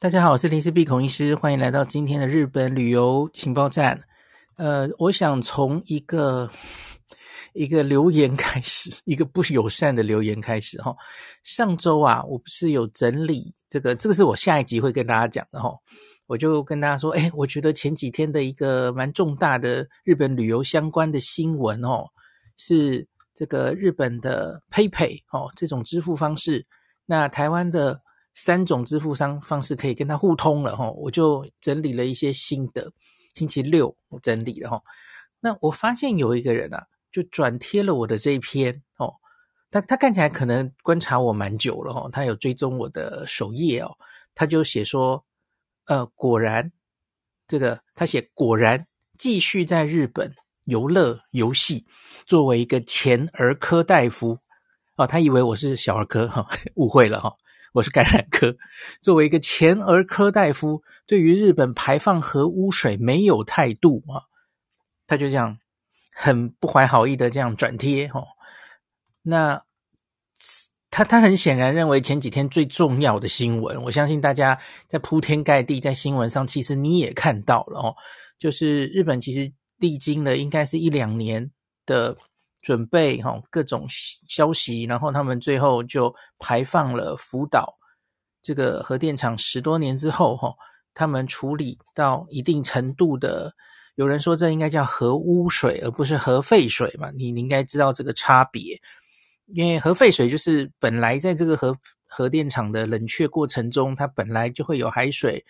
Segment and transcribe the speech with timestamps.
[0.00, 4.00] 大家好，我是林氏璧孔医师，欢迎来到今天的日本旅游情报站。
[4.56, 6.48] 呃，我想从一个
[7.52, 10.94] 一个留言开始，一个不友善的留言开始哈。
[11.42, 15.76] 上周啊，我不是有整理这个，这个是我下一集会跟大家讲的哈。
[16.28, 22.04] 我就跟大家说，哎，我觉得前几天的一个蛮重大的日本旅游相关的新闻哦，
[22.56, 23.04] 是
[23.34, 26.64] 这个日本的 PayPay 哦，这种支付方式，
[27.04, 28.00] 那台湾的。
[28.40, 32.92] 三种支付商方式可以跟他互通了哈，我就整理了一些心得。
[33.34, 34.80] 星期六我整理了哈，
[35.40, 39.12] 那我发现有一个人啊，就转贴了我的这一篇哦，
[39.72, 43.90] 他他看起来可能观察我蛮久了哈，他有追踪我的首页哦，
[44.36, 45.24] 他就写说，
[45.86, 46.70] 呃，果然
[47.48, 48.86] 这个他写果然
[49.18, 50.32] 继续在日本
[50.64, 51.84] 游乐游戏，
[52.24, 54.38] 作为一个前儿科大夫
[54.96, 57.34] 哦，他以为我是小儿科哈，误会了哈。
[57.72, 58.56] 我是感染科，
[59.00, 64.24] 作为一个前儿科大夫，对于日本排放核污水没有态度啊，
[65.06, 65.58] 他就这样
[66.14, 68.26] 很不怀好意的这样转贴哦。
[69.22, 69.62] 那
[70.90, 77.94] 他他很显然认为前几天最重要的新闻，我相信大家在铺天盖地在新闻上，其实你也看到了哦，
[78.38, 81.50] 就是日本其实历经了应该是一两年
[81.84, 82.16] 的。
[82.60, 83.86] 准备哈各种
[84.26, 87.78] 消息，然后他们最后就排放了福岛
[88.42, 90.54] 这个核电厂十多年之后哈，
[90.94, 93.52] 他们处理到一定程度的，
[93.94, 97.10] 有人说这应该叫核污水，而不是核废水嘛？
[97.12, 98.80] 你你应该知道这个差别，
[99.46, 105.44] 因为核废水就是本来在这个核核电厂的冷却过程中，它本来就会有海水，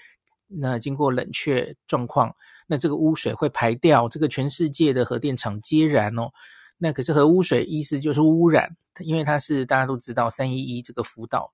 [0.47, 2.34] 那经过冷却状况，
[2.67, 6.31] 那这个污水会排掉，这个全世界的核电厂皆然哦。
[6.79, 11.53] 那可是核污水，意思就是污染，因为它是大家都知道三一一这个福岛，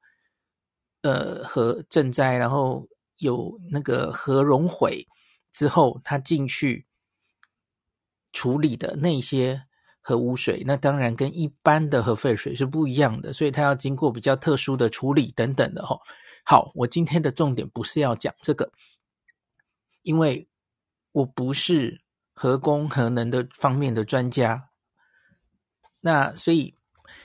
[1.00, 5.06] 呃，核震灾，然后有那个核熔毁
[5.50, 6.86] 之后，它进去
[8.34, 9.64] 处理的那些
[10.02, 15.98] 核污水，那当然跟一般的核废水是不一样的，所以它要经过比较特殊的处理等等的齁。
[16.44, 18.70] 好，我今天的重点不是要讲这个，
[20.02, 20.46] 因为
[21.12, 22.02] 我不是
[22.34, 24.68] 核工核能的方面的专家。
[26.06, 26.74] 那所以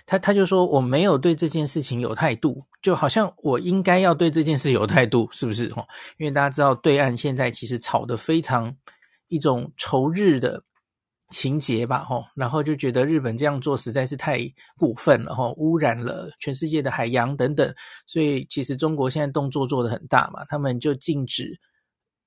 [0.06, 5.66] 他他就说我没有对这件事情有态度，就好像我应该要对这件事有态度，是不是？
[5.76, 5.86] 哦，
[6.18, 8.74] 因为大家知道对岸现在其实炒得非常
[9.28, 10.64] 一种仇日的
[11.28, 14.40] 情节吧，哈，然后就觉得日本这样做实在是太
[14.78, 17.76] 过分了，哈，污染了全世界的海洋等等，
[18.08, 21.60] 所以其实中国现在动作做得很大嘛，他们就禁止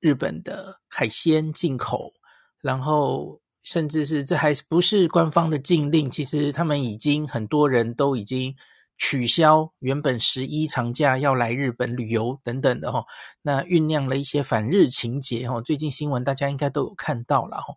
[0.00, 2.12] 日本的海鲜进口，
[2.60, 3.40] 然后。
[3.62, 8.56] 甚至是这还不是官方的禁令，其实他们已经很多人都已经
[8.98, 13.04] 取消原本十一长假要来日本旅游等等的哈，
[13.40, 17.74] 那酝酿了一些反日情节哈，最近新闻大家应该都有看到了哈。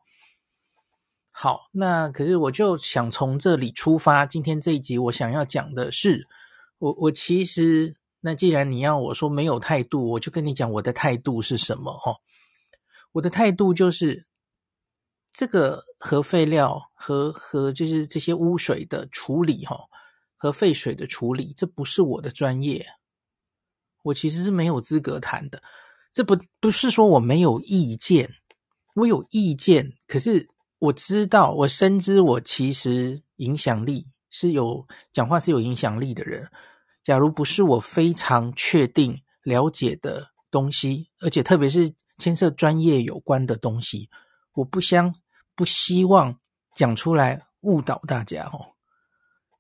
[1.32, 6.28] 好，那可是我就想从这里出发，今天这一集我想要讲的是，
[6.80, 12.16] 我我其实那既然你要我说没有态度，我就跟你讲我的态度是什么哈，
[13.12, 14.26] 我的态度就是。
[15.38, 19.78] 这个核废料和和就是这些污水的处理哈，
[20.38, 22.86] 核废水的处理，这不是我的专业，
[24.02, 25.62] 我其实是没有资格谈的。
[26.14, 28.34] 这不不是说我没有意见，
[28.96, 30.48] 我有意见，可是
[30.80, 36.50] 我知道，我深知我其实影响力是有，讲话是有影响力的人。
[37.04, 44.10] 假如不是我非常确定了解的东西，而且特别是牵涉专业有关的东西，
[44.54, 45.14] 我不相。
[45.56, 46.38] 不希望
[46.76, 48.76] 讲出来误导大家哦，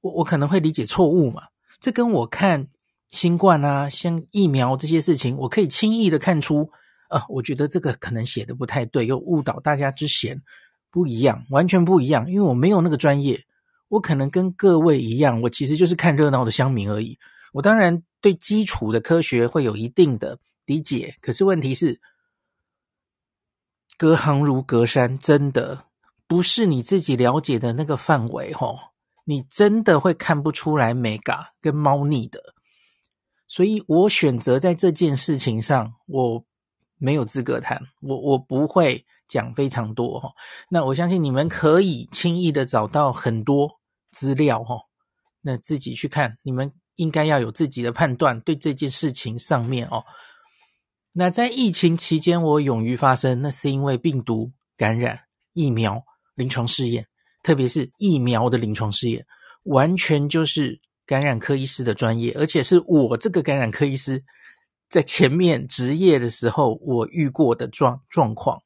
[0.01, 1.43] 我我可能会理解错误嘛，
[1.79, 2.67] 这跟我看
[3.07, 6.69] 新冠啊、像疫苗这些事情，我可以轻易的看出，
[7.09, 10.41] 呃，我觉得这个可能写的不太对，又误导大家之嫌，
[10.91, 13.41] 不一样，完全不一样，因为我没有那个专业，
[13.87, 17.17] 我可能跟各位一样，我其实就是看热闹的乡民而已，
[17.53, 21.99] 我当然对基础的科学会有一定的理解，可是问题是。
[23.97, 25.85] 隔行如隔山，真的
[26.27, 28.77] 不是你自己了解的那个范围吼，
[29.23, 32.53] 你真的会看不出来眉角跟猫腻的。
[33.47, 36.43] 所以我选择在这件事情上，我
[36.97, 40.31] 没有资格谈，我我不会讲非常多哈。
[40.69, 43.79] 那我相信你们可以轻易的找到很多
[44.11, 44.77] 资料哈，
[45.41, 50.03] 那自己去看，你们应该要有自己的判断，对这件事情上面哦。
[51.17, 55.17] 那在疫情期间，我勇于发声，那是因为病毒感染、
[55.53, 56.03] 疫苗
[56.35, 57.07] 临床试验，
[57.41, 59.25] 特别是疫苗的临床试验，
[59.63, 64.25] 完全就是感染科医师的专业，而且是我这个感染科医师
[64.89, 68.61] 在前面执业的时候我遇过的状状况，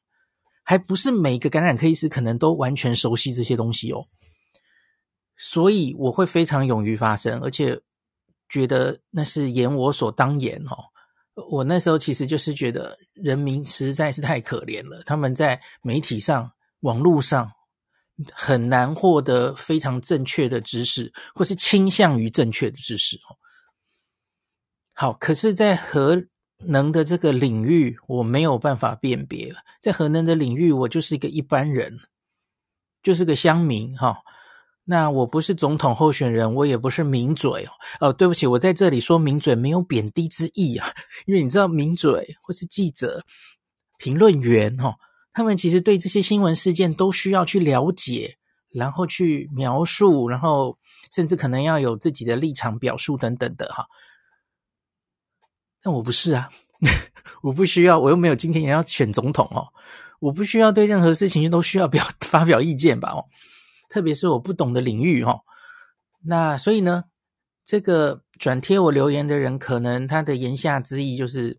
[0.64, 4.06] 还不是每个感染科医师可能都完全熟悉这些东西哦。
[5.36, 7.80] 所以我会非常勇于发声，而且
[8.48, 10.90] 觉得那是言我所当言哦。
[11.34, 16.50] 我那时候其实就是觉得人民实在是太可怜了，他们在媒体上、
[16.80, 17.50] 网络上
[18.32, 23.18] 很难获得非常正确的知识，或是倾向于正确的知识。
[24.92, 26.22] 好，可是，在核
[26.58, 29.54] 能的这个领域，我没有办法辨别。
[29.80, 31.96] 在核能的领域，我就是一个一般人，
[33.02, 34.18] 就是个乡民哈。
[34.90, 37.70] 那我不是总统候选人，我也不是名嘴哦。
[38.00, 40.92] 哦，对不起，我在这里说名嘴没有贬低之意啊，
[41.26, 43.24] 因为你知道名嘴或是记者、
[43.98, 44.96] 评论员哦，
[45.32, 48.36] 他们其实对这些新闻事件都需要去了解，
[48.72, 50.76] 然后去描述，然后
[51.14, 53.86] 甚至可能要有自己的立场表述等等的哈。
[55.80, 56.50] 但我不是啊，
[57.42, 59.68] 我不需要，我又没有今天也要选总统哦，
[60.18, 63.24] 我不需要对任何事情都需要表发表意见吧哦。
[63.90, 65.40] 特别是我不懂的领域，哈，
[66.22, 67.04] 那所以呢，
[67.66, 71.58] 这个转贴我留言的人，可能他的言下之意就是，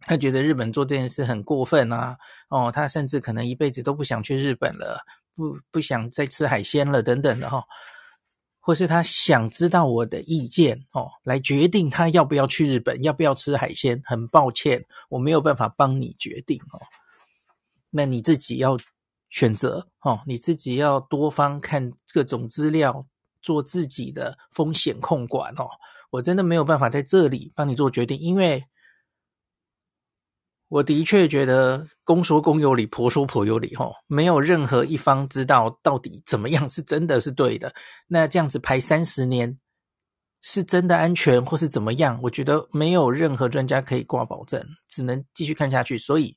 [0.00, 2.18] 他觉得日本做这件事很过分啊，
[2.48, 4.98] 哦，他甚至可能一辈子都不想去日本了，
[5.36, 7.62] 不不想再吃海鲜了，等等的哈，
[8.58, 14.02] 或是他想知道我的意见哦，来决定他要不要去日本，要不要吃海鲜。
[14.04, 16.82] 很抱歉，我没有办法帮你决定哦，
[17.90, 18.76] 那你自己要。
[19.32, 23.06] 选择哦，你自己要多方看各种资料，
[23.40, 25.66] 做自己的风险控管哦。
[26.10, 28.62] 我真的没有办法在这里帮你做决定，因为
[30.68, 33.94] 我的确觉得公说公有理，婆说婆有理哦。
[34.06, 37.74] 没有任何一方知道到底怎么样是真的是对的。
[38.06, 39.58] 那这样子排三十年
[40.42, 42.20] 是真的安全，或是怎么样？
[42.22, 45.96] 我觉得没有任何专家可以挂保证，只能继续看下去。
[45.96, 46.36] 所以。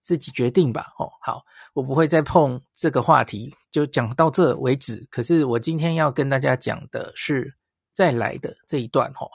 [0.00, 1.42] 自己决定吧，哦，好，
[1.74, 5.06] 我不会再碰这个话题，就讲到这为止。
[5.10, 7.54] 可是我今天要跟大家讲的是
[7.92, 9.28] 再来的这一段，哦，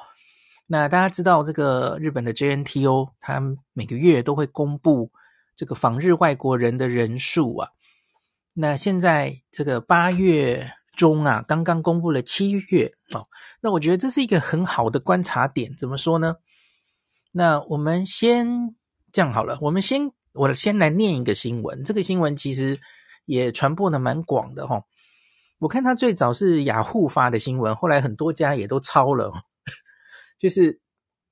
[0.66, 3.40] 那大家知道这个日本的 JNTO，他
[3.74, 5.12] 每个月都会公布
[5.56, 7.70] 这个访日外国人的人数啊。
[8.54, 13.28] 那现在这个八月中啊，刚刚公布了七月，哦，
[13.62, 15.76] 那我觉得这是一个很好的观察点。
[15.76, 16.38] 怎么说呢？
[17.32, 18.76] 那我们先
[19.12, 20.12] 这样好了，我们先。
[20.36, 22.78] 我先来念一个新闻，这个新闻其实
[23.26, 24.84] 也传播的蛮广的哈。
[25.60, 29.32] 我看它最早是雅虎发的新闻，后来很多家也都抄了。
[30.38, 30.82] 就是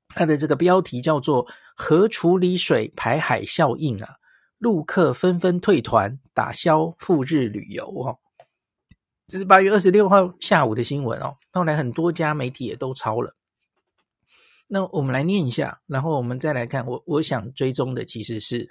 [0.07, 1.45] 它的这个标题叫做
[1.75, 4.15] “核处理水排海效应啊，
[4.57, 8.19] 陆客纷纷退团，打消赴日旅游”哦。
[9.27, 11.35] 这是八月二十六号下午的新闻哦。
[11.51, 13.35] 后来很多家媒体也都抄了。
[14.67, 16.87] 那我们来念一下，然后我们再来看。
[16.87, 18.69] 我我想追踪的其实是。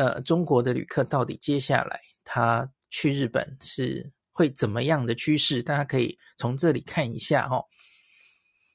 [0.00, 5.62] 呃，中国的旅客到底接下来他去日本是会怎么样的趋势？
[5.62, 7.66] 大家可以从这里看一下哦。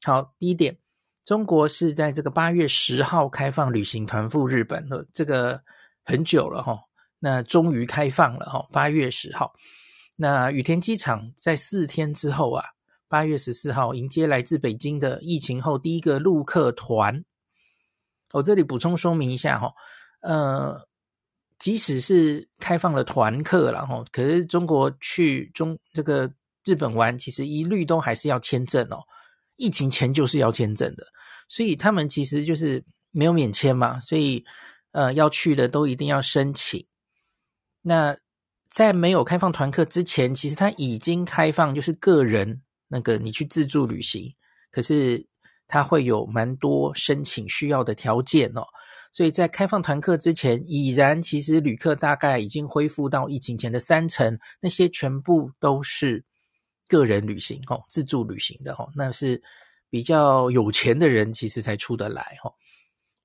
[0.04, 0.78] 好，第一点，
[1.24, 5.60] 中国是在这个八月十号开放旅行团赴日本了，这个
[6.04, 6.80] 很久了哈。
[7.18, 9.52] 那终于开放了哈，八月十号。
[10.16, 12.64] 那羽田机场在四天之后啊，
[13.08, 17.26] 八月十四号迎接来自北京的疫情后第一个陆客团。
[18.34, 19.74] 我这里补充说明一下哈，
[20.22, 20.88] 呃。
[21.58, 26.32] 即使是开放了团客了哈，可是中国去中这个
[26.66, 29.00] 日本玩，其实一律都还是要签证哦。
[29.56, 31.08] 疫情前就是要签证的，
[31.48, 34.44] 所以他们其实就是没有免签嘛，所以
[34.92, 36.86] 呃要去的都一定要申请。
[37.82, 38.18] 那
[38.70, 44.34] 在没有开放团客之前，其实他已经开放，就是个人那个你去自助旅行，
[44.72, 45.26] 可是
[45.68, 48.66] 他会有蛮多申请需要的条件哦。
[49.16, 56.22] 所以在开放团客之前，已然其实旅客大概已经恢复到疫情前的三成，那些全部都是
[56.90, 59.42] 个人旅行哦，自助旅行的哦，那是
[59.90, 62.52] 比较有钱的人其实才出得来哦。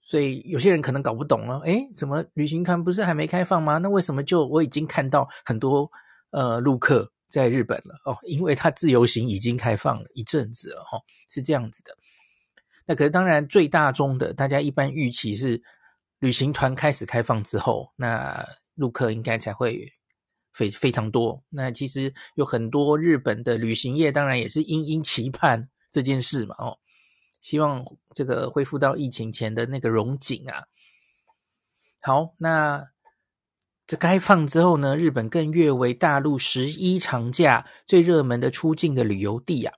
[0.01, 3.79] 所以有些人可能搞不懂了，诶，怎么旅行团不是还没开放吗？
[3.79, 5.91] 那为什么就我已经看到很多
[6.31, 8.17] 呃陆客在日本了哦？
[8.23, 11.93] 因为他自由行已经开放了一阵子了哦，是这样子的。
[12.87, 15.61] 那可是当然最大宗的，大家一般预期是。
[16.21, 19.93] 旅行团开始开放之后，那陆客应该才会
[20.53, 21.43] 非非常多。
[21.51, 26.79] 那其实有很多日本的旅行业，当然也是殷殷期盼这件事嘛，哦，
[27.41, 27.85] 希望
[28.15, 30.65] 这个恢复到疫情前的那个荣景啊。
[32.03, 32.87] 好，那
[33.87, 39.75] 这开放之后呢，日本更跃为大陆十一长假最热门的出境的旅游地啊。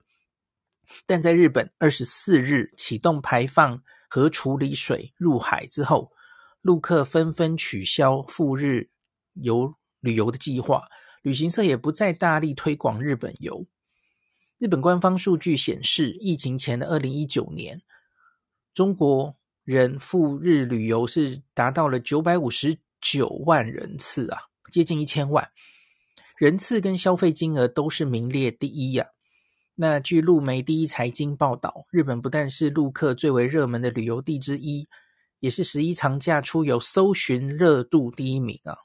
[1.06, 3.82] 但在日本二十四日启动排放。
[4.14, 6.12] 核处理水入海之后，
[6.62, 8.88] 陆客纷纷取消赴日
[9.34, 10.84] 游旅游的计划，
[11.22, 13.66] 旅行社也不再大力推广日本游。
[14.58, 17.82] 日本官方数据显示，疫情前的二零一九年，
[18.72, 24.38] 中国人赴日旅游是达到了九百五十九万人次啊，
[24.70, 25.50] 接近一千万
[26.36, 29.08] 人次，跟消费金额都是名列第一呀、
[29.74, 34.86] 那据陆媒第一财经报道，日本不但是陆客最为热门的旅游地之一，
[35.42, 38.78] 也是十一长假出游搜寻热度第一名啊。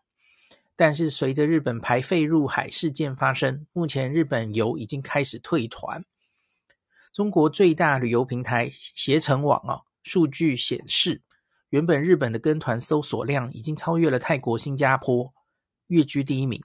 [0.76, 6.04] 但是随着日本排废入海事件发生，目前日本游已经开始退团。
[7.14, 11.22] 中国最大旅游平台携程网啊，数据显示，
[11.70, 15.32] 原本日本的跟团搜索量已经超越了泰国、新加坡，
[15.88, 16.62] 跃居第一名。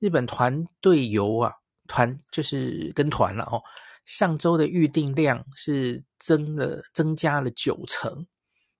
[0.00, 1.52] 日本团队游啊。
[1.90, 3.62] 团就是跟团了哦，
[4.04, 8.26] 上周的预订量是增了，增加了九成。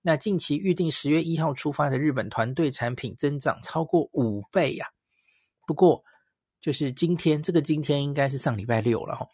[0.01, 4.93] 那近期预定十月一号出发的日本团队产品增长超过五倍呀、啊。
[5.67, 6.03] 不过，
[6.61, 9.27] 就是今天这个今天应该是上礼拜六了哈。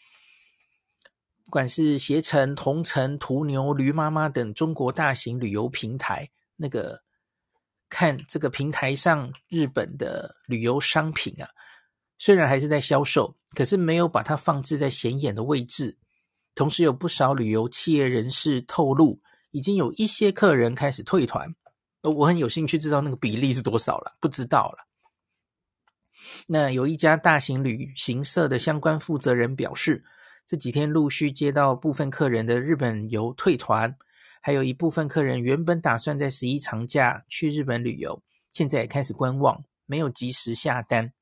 [1.46, 7.00] 不管是携程、同程、途牛、驴妈妈等中国大型旅游平台，那个
[7.88, 11.48] 看这个平台上日本的旅游商品啊。
[12.18, 15.96] 虽然还是在销售，可是没有把它放置在显眼的位置。
[16.56, 19.22] 同时，有不少旅游企业人士透露，
[19.56, 21.56] 已经有一些客人开始退团。
[22.04, 24.86] 我很有兴趣知道那个比例是多少了，不知道了。
[26.46, 30.04] 那有一家大型旅行社的相关负责人表示，
[30.46, 33.96] 这几天陆续接到部分客人的日本游退团，
[34.42, 38.22] 还有一部分客人原本打算在十一长假去日本旅游，
[38.52, 41.14] 现在也开始观望，没有及时下单。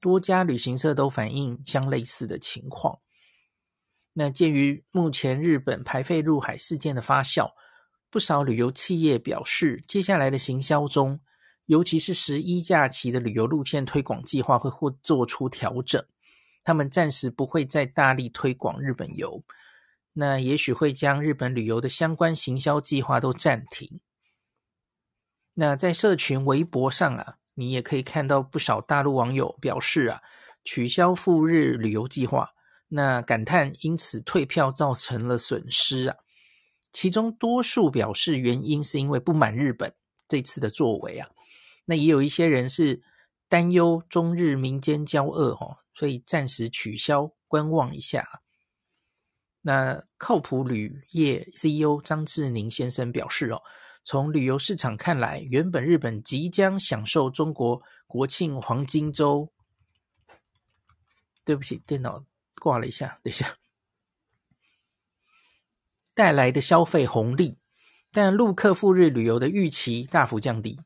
[0.00, 2.98] 多家旅行社都反映相类似的情况。
[4.14, 7.52] 那鉴于目前日本排废入海事件的发酵，
[8.10, 11.20] 不少旅游企业表示，接下来的行销中，
[11.66, 16.02] 尤其是十一假期的旅游路线推广计划会或做出调整。
[16.62, 19.44] 他们暂时不会再大力推广日本游，
[20.14, 24.00] 那也许会将日本旅游的相关行销计划都暂停。
[25.54, 27.36] 那在社群微博上啊。
[27.56, 30.20] 你也可以看到不少大陆网友表示啊，
[30.64, 32.50] 取消赴日旅游计划，
[32.94, 36.16] 那感叹因此退票造成了损失啊。
[36.92, 39.94] 其中多数表示原因是因为不满日本
[40.28, 41.28] 这次的作为啊，
[41.86, 43.02] 那也有一些人是
[43.48, 48.26] 担忧中日民间交恶哦，所以暂时取消观望一下。
[49.62, 53.60] 那靠谱旅业 CEO 张志宁先生表示哦。
[54.06, 59.50] 从旅游市场看来，原本日本即将享受中国国庆黄金周，
[61.42, 62.22] 对不起，电脑
[62.64, 63.58] 挂了一下，等一下，
[66.14, 67.58] 带来的消费红利，
[68.10, 70.80] 但陆客赴日旅游的预期大幅降低。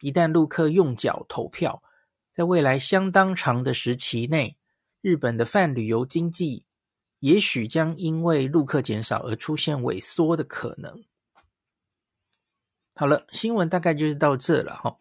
[0.00, 1.80] 一旦陆客用脚投票，
[2.32, 4.56] 在未来相当长的时期内，
[5.00, 6.64] 日本的泛旅游经济
[7.20, 11.04] 也许将因为陆客减少而出现萎缩的可能。
[12.96, 14.96] 好了，新闻大概就是到这了哈。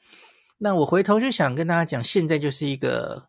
[0.59, 3.27] 那我回头就想跟大家讲，现在就是一个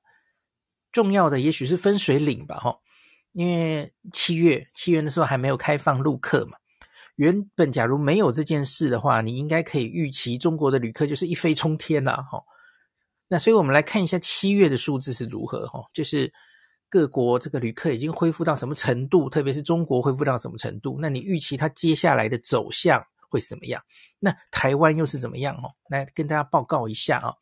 [0.92, 2.81] 重要的，也许是分水岭吧哈。
[3.32, 6.56] 因为七月七月的时候还没有开放陆客嘛。
[7.16, 12.42] 原本假如没有这件事的话，你应该可以预期中国的旅客就是一飞冲天了哈。
[13.28, 16.32] 那所以我们来看一下七月的数字是如何哈，就是
[16.88, 20.98] 各国这个旅客已经恢复到什么程度，特别是中国恢复到什么程度？
[21.00, 23.02] 那你预期它接下来的走向？
[23.28, 23.82] 会是怎么样？
[24.18, 25.54] 那台湾又是怎么样？
[25.56, 27.32] 哦，来跟大家报告一下啊。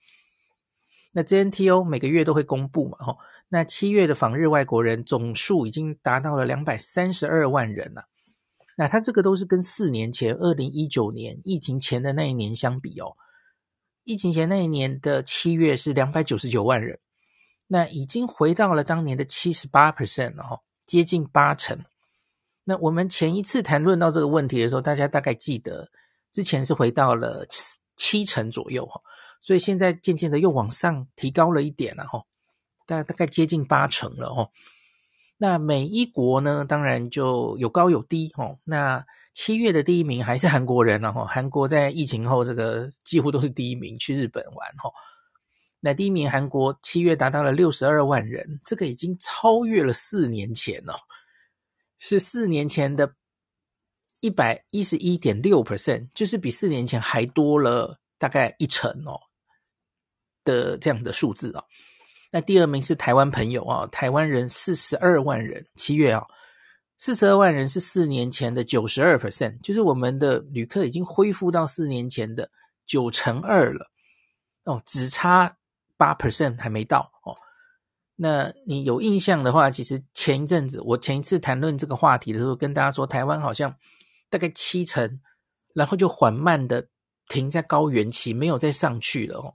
[1.12, 3.16] 那 JNTO 每个月都会公布嘛，哈。
[3.52, 8.04] 那七月的访日外国人总数已经达到了两百三十二万人了。
[8.76, 13.16] 那它这个都是跟四年前二零一九年疫情前的那一年相比哦。
[14.04, 16.98] 疫情前那一年的七月是两百九十九万人，
[17.66, 21.84] 那已经回到了当年的七十八 percent 了，哈，接近八成。
[22.64, 25.90] 那我们前一次谈论到这个问题的时候，大家大概记得
[26.30, 29.00] 之前是回到了七七成左右哈，
[29.42, 32.22] 所以现在渐渐的又往上提高了一点了哈，
[32.90, 34.50] 大大概接近八成了哦。
[35.38, 38.58] 那每一国呢，当然就有高有低哦。
[38.64, 44.90] 那七月的第一名还是韩国人了哈，韩国在疫情后这个几乎都是第一名去日本玩哈。
[45.78, 50.94] 那第一名韩国七月达到了六十二万人，这个已经超越了四年前哦。
[51.98, 53.14] 是四年前的
[54.20, 59.18] 一百一十一点六 percent，就是比四年前还多了大概一成哦
[60.44, 61.64] 的这样的数字、哦。
[62.32, 66.26] 那第二名是台湾朋友啊、哦，台湾人四十二万人，七月啊、哦，
[66.96, 72.50] 四十二万人是四年前的九十二 percent，就是我们的旅客已经恢复到四年前的
[72.86, 73.90] 九成二了。
[74.64, 75.56] 哦，只差
[75.96, 77.34] 八 percent 还没到哦。
[78.14, 83.74] 那你有印象的话，其实前一阵子我前一次谈论这个话题的时候，跟大家说台湾好像
[84.28, 85.20] 大概七成，
[85.74, 86.86] 然后就缓慢的
[87.28, 89.54] 停在高原期，没有再上去了哦。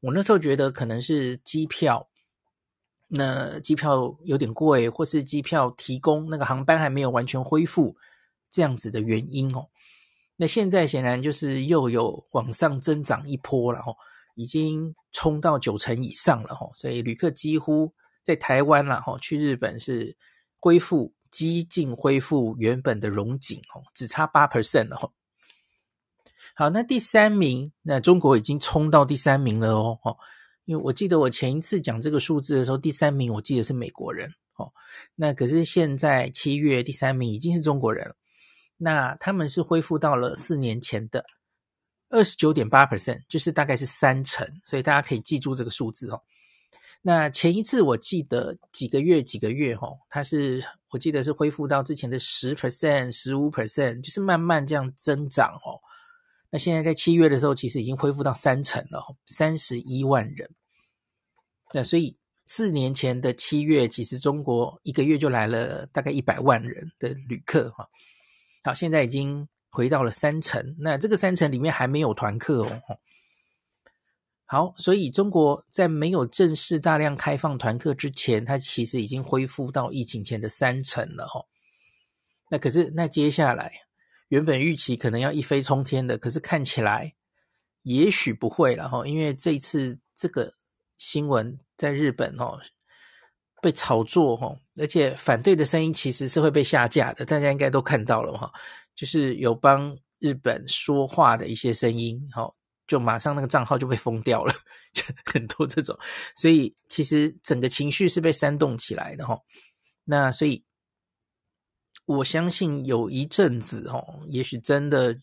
[0.00, 2.08] 我那时候觉得可能是机票，
[3.08, 7.96] 那机票有点贵，或是机票提供那个航班还没有完全恢复
[8.50, 9.68] 这样子的原因哦。
[10.36, 13.96] 那现在显然就是又有往上增长一波了哦。
[14.40, 20.16] 已经冲到九成以上了哈，所以旅客几乎在台湾了哈，去日本是
[20.60, 25.10] 恢复，几近恢复原本的荣景哦，只差八 percent 了哈。
[26.58, 29.96] 好，那第三名，那中国已经冲到第三名了哦，
[30.64, 34.68] 因为我记得我前一次讲这个数字的时候，第三名我记得是美国人哦，
[35.14, 38.16] 那可是现在七月第三名已经是中国人了，
[38.76, 41.24] 那他们是恢复到了四年前的。
[42.08, 46.20] 二十九点八 percent，就是大概是三成，所以大家可以记住这个数字哦。
[47.02, 55.78] 那前一次我记得几个月几个月哦，它是我记得是恢复到之前的十 percent、十五 percent，就是慢慢这样增长哦。
[56.50, 60.50] 那现在在七月的时候，其实已经恢复到三成了，三十一万人。
[61.72, 67.88] 那所以四年前的七月，其实中国一个月就来了大概一百万人的旅客哈。
[68.64, 69.48] 好，现在已经。
[69.70, 72.82] 回到了三成，那这个三成里面还没有团客哦。
[74.46, 81.44] 好，所以中国在没有正式大量开放团客之前，它其实已经恢复到疫情前的三成了哈。
[82.50, 83.70] 那可是，那接下来
[84.28, 87.14] 原本预期可能要一飞冲天的，可是看起来
[87.82, 90.52] 也许不会了哈，因为这一次这个
[90.98, 92.58] 新闻在日本哦
[93.60, 98.52] 被炒作哈，而且反对的声音其实是会被下架的，大家应该都看到了哈。
[98.94, 102.52] 就是有帮日本说话的一些声音，哈，
[102.86, 104.52] 就马上那个账号就被封掉了，
[104.92, 105.96] 就 很多这种，
[106.36, 109.38] 所以其实整个情绪是被煽动起来的哈。
[110.04, 110.64] 那所以
[112.08, 115.14] 我相信有一阵子哦，也许真的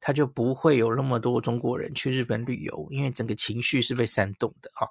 [0.00, 4.88] 他就不会有那么多中国人去日本旅游，因为整个情绪是被煽动的哈。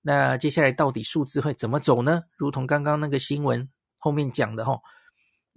[0.00, 2.22] 那接下来到底数字会怎么走呢？
[2.36, 4.80] 如同刚刚那个新闻后面讲的哈。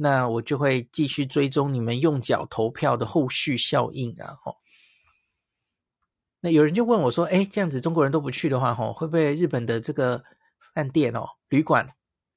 [0.02, 4.38] 那我就会继续追踪你们用脚投票的后续效应啊！
[4.41, 4.56] 吼，
[6.39, 10.23] 那有人就问我说：“哎，这样子中国人都不去的话，哈，会不会日本的这个
[10.73, 11.86] 饭店哦、旅馆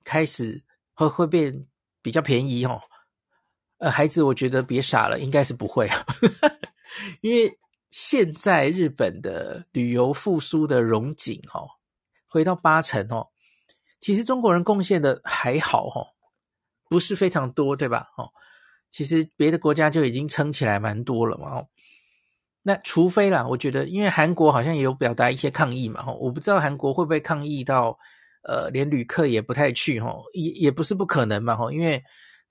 [0.03, 0.61] 开始
[0.95, 1.65] 会会变
[2.03, 2.83] 比较便宜？”哦，
[3.83, 6.07] 呃，孩子，我觉得别傻了，应该是不会啊，
[7.21, 7.59] 因为
[7.91, 11.67] 现在日本的旅游复苏的荣景哦，
[12.29, 13.27] 回到八成哦，
[13.99, 16.07] 其实中国人贡献的还好哦。
[16.89, 18.07] 不是非常多，对吧？
[18.19, 18.29] 哦，
[18.91, 21.57] 其实别的国家就已经撑起来蛮多了嘛。
[21.57, 21.67] 哦，
[22.63, 26.05] 那除非啦，我觉得，因为韩国好像也有表达一些抗议嘛。
[26.07, 27.99] 哦，我不知道韩国会不会抗议到，
[28.43, 29.99] 呃，连旅客也不太去。
[30.01, 31.57] 哦，也也不是不可能嘛。
[31.59, 32.03] 哦，因为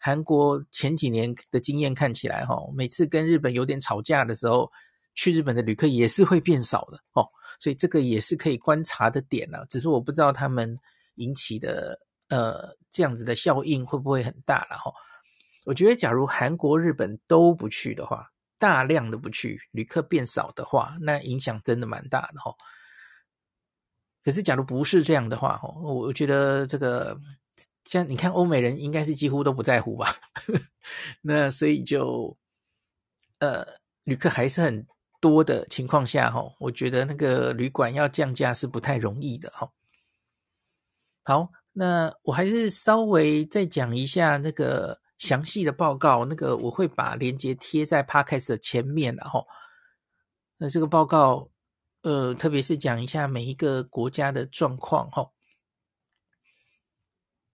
[0.02, 4.70] 韩国前几年的经验看起来，哈，每次跟日本有点吵架的时候，
[5.14, 6.98] 去日本的旅客也是会变少的。
[7.14, 7.26] 哦，
[7.60, 9.66] 所以这个也是可以观察的点了。
[9.70, 10.76] 只是我不知道他们
[11.16, 11.98] 引起的。
[12.32, 14.90] 呃，这样子的效应会不会很大了哈？
[15.66, 18.26] 我觉得，假如韩国、日本都不去的话，
[18.58, 22.56] 大量的不去，旅客变少的话，那影响真的蛮大的哈。
[24.24, 27.20] 可是，假如不是这样的话，哈，我觉得这个
[27.92, 30.16] 像你看，欧美人应该是几乎都不在乎吧？
[31.22, 32.38] 那所以就
[33.40, 33.68] 呃，
[34.06, 34.88] 旅客还是很
[35.20, 39.70] 多的情况下，哈，我觉得那个旅馆要降价是不太容易的哈。
[41.24, 41.52] 好。
[41.74, 49.48] 那我还是稍微再讲一下那个详细的报告，那个我会把链接贴在 Podcast 的前面，然后，
[50.58, 51.50] 那这个报告，
[52.02, 55.32] 呃，特别是讲一下每一个国家的状况，哈。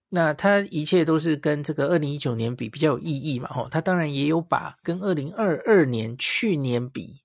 [0.08, 3.68] 那它一切都是跟这个二零一九年比比较有意义嘛，吼。
[3.68, 7.22] 它当然也有把跟二零二二年去年比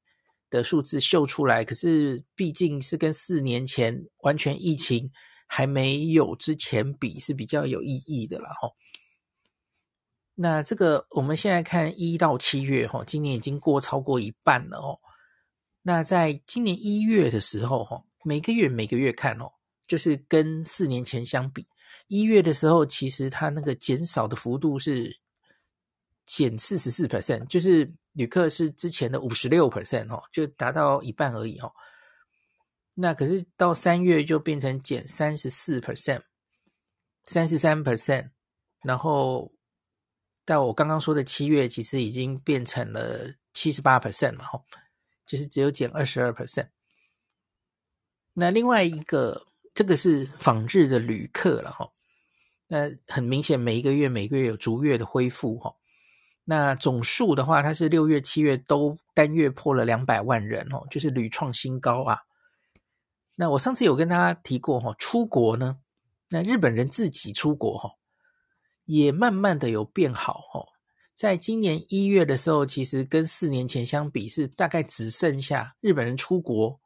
[0.49, 5.11] 的数字秀出来，可是毕竟是跟四年前完全疫情。
[5.45, 8.73] 还没有之前比是比较有意义的了吼。
[10.33, 14.97] 那这个我们现在看一到七月哈，今年已经过超过一半了哦。
[15.83, 19.51] 那在今年一月的时候哈，每个月每个月看哦，
[19.87, 21.67] 就是跟四年前相比，
[22.13, 25.19] 一月的时候其实它那个减少的幅度是
[26.27, 31.73] 减四十四 percent，就是旅客是之前的五十六 percent 哦，就达到一半而已哦。
[32.93, 36.21] 那可是到三月就变成减三十四 percent，
[37.23, 38.29] 三十三 percent，
[38.83, 39.51] 然后
[40.45, 44.63] 到我刚刚说的七月，其实已经变成了七十八 percent 嘛，吼，
[45.25, 46.69] 就是只有减二十二 percent。
[48.33, 51.89] 那另外一个，这个是访日的旅客了，哈。
[52.73, 55.71] 那很明显，每一个月每个月有逐月的恢复，哈。
[56.43, 62.17] 那总数的话，它是六月、七月都单月破了两百万人，哦，就是屡创新高啊。
[63.35, 65.77] 那我上次有跟大家提过，哈，出国呢，
[66.29, 67.91] 那日本人自己出国，哈。
[68.85, 70.67] 也慢慢的有变好哦，
[71.13, 76.77] 在今年一月的时候，其实跟四年前相比，是大概只剩下日本人出国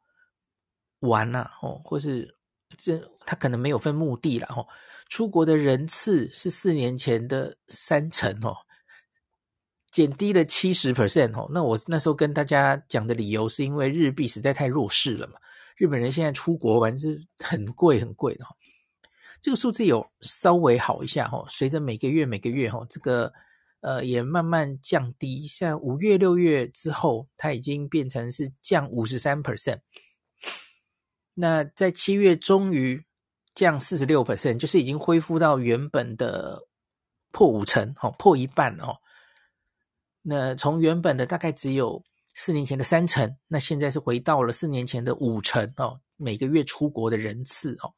[0.99, 2.35] 玩呐，哦，或是
[2.77, 4.67] 这他可能没有分目的了哦，
[5.09, 8.55] 出国的人次是四年前的三成哦，
[9.91, 11.49] 减低了七十 percent 哦。
[11.51, 15.39] 那我那时候跟大家讲的理由，是因为日币实在太弱势了嘛，
[15.77, 18.45] 日本人现在出国玩是很贵很贵的。
[19.41, 23.31] 这个数字有稍微好一下哦，随着每个月每个月哦，这个
[23.81, 25.45] 呃也慢慢降低。
[25.47, 29.79] 像五月六月之后，它已经变成是降五十三 percent。
[31.35, 33.05] 那在七月终于
[33.57, 36.67] 降四十六 percent，就是已经恢复到原本的
[37.31, 38.99] 破五成哈，破一半哦。
[40.21, 42.03] 那从原本的大概只有
[42.35, 45.99] 四年前的三成，那现在是回到了四年前的五成哦。
[46.17, 47.95] 每个月出国的人次哦。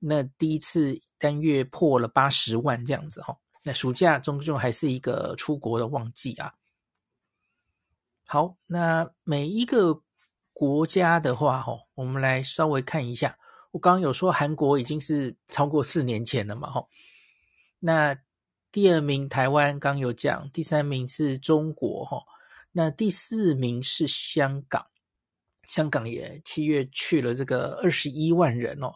[0.00, 6.52] 那第一次单月破了八十万这样子哈，那暑假终究还是一个出国的旺季啊。
[8.26, 10.02] 好，那每一个
[10.52, 13.38] 国家的话哈，我们来稍微看一下。
[13.76, 16.82] 我刚刚有说韩国已经是超过四年前了嘛哈。
[17.78, 18.18] 那
[18.72, 22.22] 第二名台湾刚有讲，第三名是中国哈，
[22.72, 24.86] 那第四名是香港，
[25.68, 28.94] 香港也七月去了这个二十一万人哦。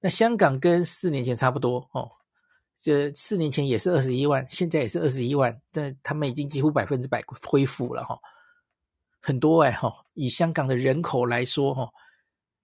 [0.00, 2.10] 那香港跟四年前差不多哦，
[2.80, 8.18] 这四年前也是二十一万，现在也是二十一万，但他们已经几乎百分之百恢复了哈，
[9.20, 11.90] 很多哎哈，以香港的人口来说哈，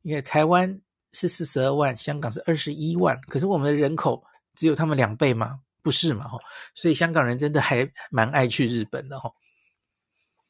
[0.01, 0.81] 因为台湾
[1.19, 4.23] 是四十二万，香港是二十一万，可是我们的人口
[4.55, 5.59] 只有他们两倍吗？
[5.83, 6.39] 不是嘛哈，
[6.75, 9.33] 所以香港人真的还蛮爱去日本的哈。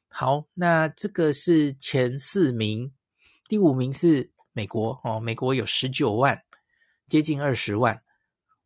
[0.09, 2.93] 好，那这个是前四名，
[3.49, 6.43] 第五名是美国哦，美国有十九万。
[7.09, 8.03] 接近二十万，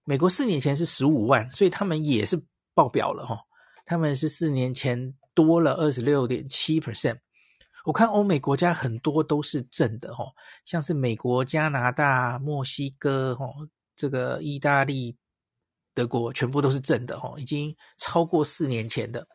[0.05, 2.43] 美国四年前是十五万，所以他们也是
[2.75, 3.39] 爆表了哈。
[3.85, 7.19] 他们是四年前多了二十六点七 percent。
[7.85, 10.25] 我看欧美国家很多都是正的哈，
[10.65, 13.47] 像是美国、加拿大、墨西哥哈，
[13.97, 15.17] 这个意大利、
[15.95, 19.27] 德国全部都是正的哈，已经超过四年前的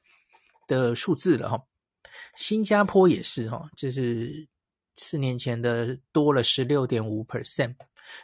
[0.67, 1.61] 的数字了哈。
[2.35, 4.47] 新加坡也是哈，就是
[4.95, 7.75] 四年前的多了十六点五 percent。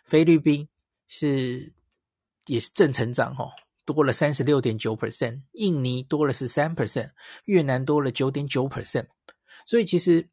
[0.06, 0.68] 菲律宾。
[1.16, 1.72] 是，
[2.48, 3.46] 也是正成长哈，
[3.86, 7.12] 多了三十六点九 percent，印尼多了十三 percent，
[7.46, 9.06] 越南多了九点九 percent，
[9.66, 10.28] 所以其实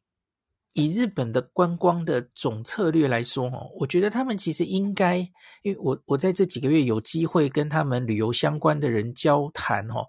[0.73, 5.17] 以日本的观光的总策略来说哈，我觉得他们其实应该，
[5.63, 10.05] 因为我我在这几个月有机会跟他们旅游相关的人交谈哈，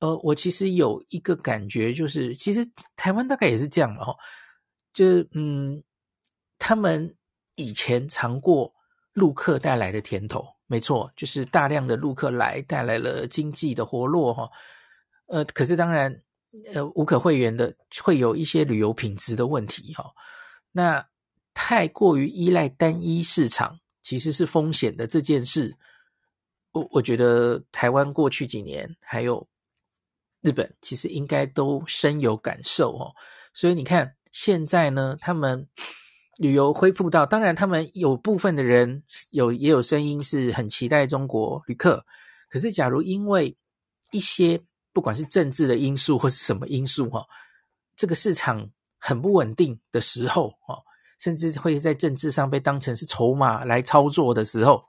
[0.00, 4.14] 呃，我其实有一个感觉就是，其实台湾大概也是这样的哈，
[4.92, 5.82] 就是嗯，
[6.58, 7.14] 他们
[7.54, 8.72] 以前尝过。
[9.14, 14.48] 陆客带来的甜头，没错，就是大量的陆客来带来了经济的活络哈。
[15.26, 16.22] 呃，可是当然，
[16.72, 20.12] 呃，无可讳言的会有一些旅游品质的问题哈。
[20.70, 21.06] 那
[21.54, 25.76] 太过于依赖单一市场，其实是风险的这件事。
[26.72, 29.46] 我我觉得台湾过去几年还有
[30.40, 33.12] 日本，其实应该都深有感受哦。
[33.52, 35.68] 所以你看现在呢，他们。
[36.38, 42.04] 旅游恢复到，当然他们有部分的人有也有声音是很期待中国旅客，
[42.48, 43.54] 可是假如因为
[44.10, 44.60] 一些
[44.92, 47.26] 不管是政治的因素或是什么因素哈，
[47.96, 50.78] 这个市场很不稳定的时候哈，
[51.18, 54.84] 甚至会在政治上被当成是筹码来操作的时候，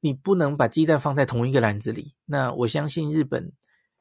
[0.00, 2.14] 你不能把鸡蛋放在同一个篮子里。
[2.24, 3.52] 那我相信日本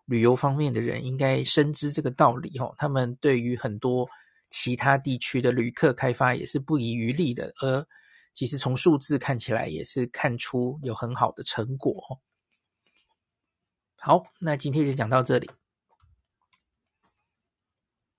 [0.06, 4.08] 旅游方面的人应该深知这个道理哈，他们对于很多。
[4.50, 7.86] 其他地区的旅客开发也是不遗余力的，而
[8.34, 12.02] 其实从数字看起来也是看出有很好的成果。
[14.00, 15.50] 好，那今天就讲到这里。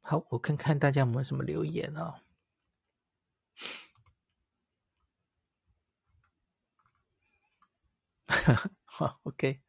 [0.00, 2.22] 好，我看看大家有没有什么留言啊？
[8.84, 9.60] 好，OK。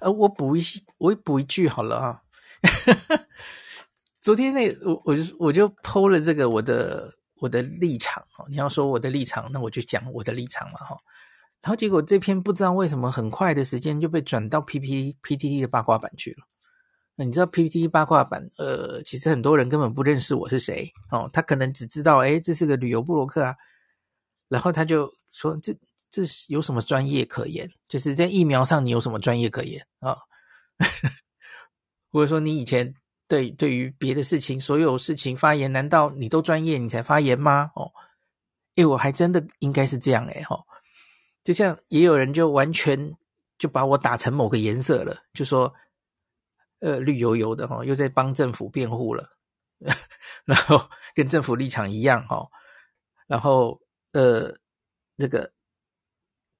[0.00, 0.62] 呃，我补一，
[0.98, 2.24] 我补一句好了啊。
[4.18, 10.96] 昨天那我我就我就 PO 了这个我的我的立场，你要说我的立场，那我就讲我的立场嘛哈。
[11.64, 16.44] 然后结果这篇不知道为什么很快的时间就被转到 PPT PTT 的八卦版去了。
[17.16, 18.50] 你知道 P P T 八卦版？
[18.58, 23.54] 呃，其实很多人根本不认识我是谁哦，他可能只知道哎，这是个旅游布洛克啊。
[24.48, 25.74] 然后他就说：“这
[26.10, 27.70] 这有什么专业可言？
[27.88, 30.18] 就是在疫苗上你有什么专业可言啊？
[32.12, 32.94] 或者说你以前
[33.26, 37.70] 对对于别的事情，所有事情发言，难道你都专业你才发言吗？
[37.74, 37.90] 哦，
[38.74, 40.60] 诶，我还真的应该是这样诶哈。”
[41.44, 43.14] 就像也有人就完全
[43.58, 45.72] 就把我打成某个颜色了，就说，
[46.80, 49.28] 呃，绿油油的哈，又在帮政府辩护了，
[50.46, 52.48] 然后跟政府立场一样哈，
[53.26, 53.78] 然后
[54.12, 54.56] 呃，
[55.16, 55.52] 那个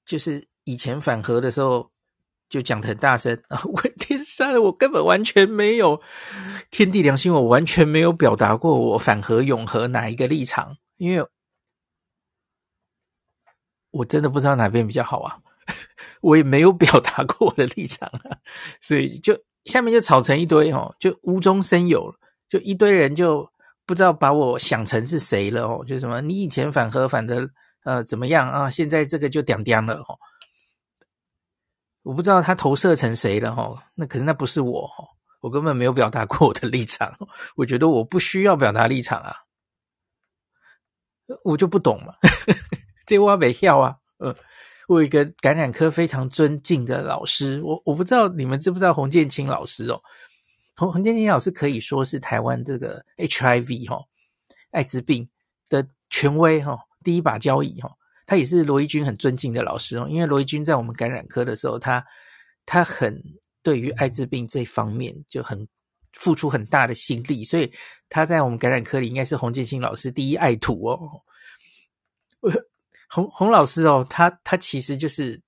[0.04, 1.90] 就是以前反核的时候
[2.50, 5.98] 就讲的很大声啊，问题是我根本完全没有
[6.70, 11.26] 天地良心，我完全没有表达过我反核永核哪一个立场，因为。
[13.94, 15.38] 我真的不知道哪边比较好啊，
[16.20, 18.36] 我也没有表达过我的立场啊，
[18.80, 22.12] 所以就下面就吵成一堆哦，就无中生有，
[22.48, 23.48] 就一堆人就
[23.86, 27.48] 不知道把我想成是谁了哦，就什么你以前反核反的
[27.84, 30.18] 呃怎么样啊，现在这个就点点了哦，
[32.02, 35.06] 我不知道他投射成谁了哦，那可是那不是我哦，
[35.40, 37.16] 我根本没有表达过我的立场，
[37.54, 39.36] 我觉得我不需要表达立场啊，
[41.44, 42.12] 我就不懂嘛。
[43.06, 44.34] 这我没跳啊，呃，
[44.88, 50.00] 我有一个感染科非常尊敬的老师，我我不知道你们知不知道洪建清老师哦，
[50.76, 54.04] 洪洪建清老师可以说是台湾这个 HIV 哈、哦，
[54.70, 55.28] 艾滋病
[55.68, 57.92] 的权威哈、哦，第一把交椅哈、哦，
[58.26, 62.04] 他也是罗一军很尊敬的老师哦，因为罗一军在我们感染科的时候，他
[62.66, 63.22] 他很
[63.62, 65.66] 对于艾滋病这方面就很
[66.12, 67.72] 付出很大的心力，所以
[68.08, 71.22] 他在我们感染科里应该是洪建清老师第一爱徒哦。
[73.14, 75.40] 洪洪老师哦，他他其实就是，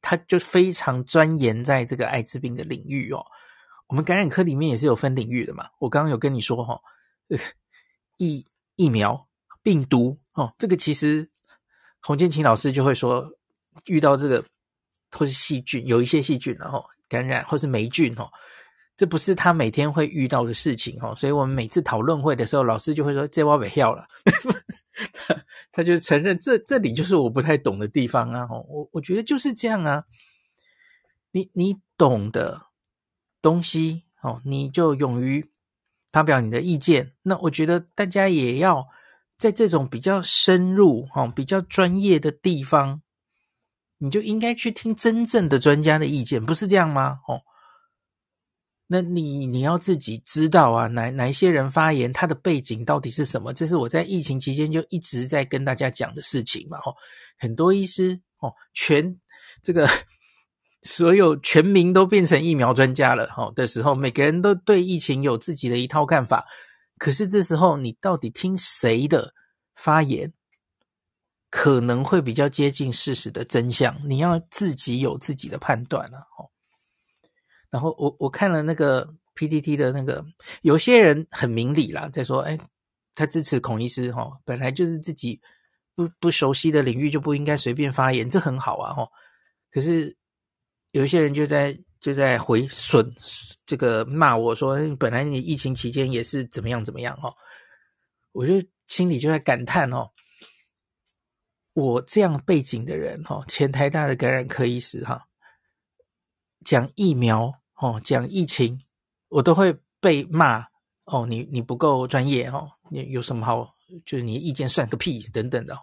[0.00, 3.24] 他就非常钻研在这个艾滋病的领域哦。
[3.86, 5.68] 我们感染科里面也是有分领域的嘛。
[5.78, 6.80] 我刚刚有跟你说哈、哦，
[8.16, 9.24] 疫疫苗、
[9.62, 11.30] 病毒哦，这个其实
[12.00, 13.30] 洪建清老师就会说，
[13.84, 14.44] 遇到这个
[15.12, 18.28] 或是细菌，有一些细菌然后感染，或是霉菌哦，
[18.96, 21.14] 这不是他每天会遇到的事情哦。
[21.14, 24.04] 所以我们每次讨论会的时候，老师就会说：“这我不要了。”
[25.12, 28.46] 他 他就承认这这里就是我不太懂的地方啊！
[28.68, 30.04] 我我觉得就是这样啊。
[31.30, 32.66] 你你懂的
[33.40, 35.50] 东西哦，你就勇于
[36.12, 37.12] 发表你的意见。
[37.22, 38.86] 那我觉得大家也要
[39.38, 43.00] 在这种比较深入、哈比较专业的地方，
[43.98, 47.20] 你就应该去听真正的专家的意见，不是这样吗？
[47.26, 47.40] 哦。
[48.92, 53.50] 那你你要自己知道啊，哪哪一些人发言，他的背景到底是什么？
[53.54, 56.76] 这是我在疫情期间就一直在跟大家讲的事情嘛。
[56.80, 56.94] 哦，
[57.38, 59.18] 很多医师哦，全
[59.62, 59.88] 这个
[60.82, 66.44] 所有全民都变成疫苗专家了哦的时候，每个人都对疫情有自己的一套看法。
[66.98, 69.32] 可是这时候，你到底听谁的
[69.74, 70.30] 发言，
[71.48, 73.98] 可能会比较接近事实的真相？
[74.06, 76.51] 你要自己有自己的判断了哦。
[77.72, 79.02] 然后我我看了那个
[79.34, 80.22] PTT 的那个，
[80.60, 82.58] 有些人很明理啦，在说，哎，
[83.14, 85.40] 他支持孔医师哈，本来就是自己
[85.94, 89.08] 不不熟悉的领域，就不应该随便发言，这很好啊哈。
[89.70, 90.14] 可是
[90.90, 93.10] 有一些人就在就在回损
[93.64, 97.34] 这个骂我说，本来你疫情期间也是怎么样怎么样哈，
[98.32, 100.10] 我就心里就在感叹哦，
[101.72, 105.26] 我这样背景的人哈，前台大的感染科医师哈，
[106.66, 107.50] 讲疫苗。
[107.76, 108.80] 哦，讲疫情，
[109.28, 110.66] 我都会被骂
[111.04, 111.26] 哦。
[111.26, 113.74] 你你不够专业哦，你有什么好？
[114.06, 115.76] 就是你意见算个屁等等的。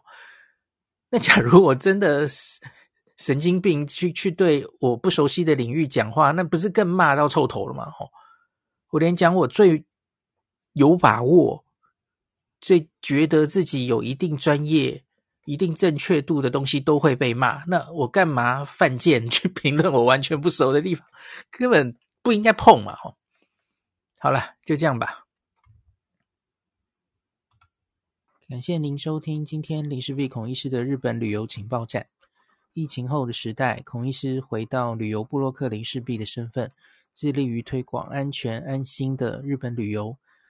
[1.11, 2.27] 那假如我真的
[3.17, 7.85] 神经病，去去对我不熟悉的领域讲话，那不是更骂到臭头了吗？
[7.99, 8.09] 哦，
[8.91, 9.85] 我连讲我最
[10.73, 11.65] 有把握、
[12.61, 15.03] 最觉得自己有一定专业、
[15.49, 21.07] 一定正确度的东西都会被骂，那我干嘛犯贱去评论我完全不熟的地方？
[21.49, 22.95] 根本不应该碰嘛！
[24.19, 25.25] 好了，就这样吧。
[28.47, 32.05] 感谢您收听今天林氏璧孔医师的日本旅游情报站。
[32.73, 36.69] 疫情后的时代，孔医师回到旅游部落客林氏璧的身份，
[37.15, 40.15] 致力于推广安全安心的日本旅游，